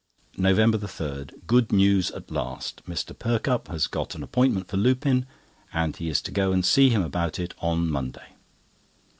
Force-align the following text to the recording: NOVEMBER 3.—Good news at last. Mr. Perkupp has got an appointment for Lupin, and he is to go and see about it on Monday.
NOVEMBER 0.35 0.79
3.—Good 0.79 1.71
news 1.71 2.09
at 2.09 2.31
last. 2.31 2.81
Mr. 2.87 3.15
Perkupp 3.15 3.67
has 3.67 3.85
got 3.85 4.15
an 4.15 4.23
appointment 4.23 4.67
for 4.67 4.77
Lupin, 4.77 5.27
and 5.71 5.95
he 5.95 6.09
is 6.09 6.23
to 6.23 6.31
go 6.31 6.51
and 6.51 6.65
see 6.65 6.91
about 6.95 7.37
it 7.37 7.53
on 7.59 7.87
Monday. 7.87 8.29